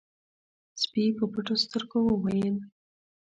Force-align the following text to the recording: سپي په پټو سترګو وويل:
سپي 0.81 1.03
په 1.17 1.25
پټو 1.33 1.55
سترګو 1.63 1.99
وويل: 2.05 2.55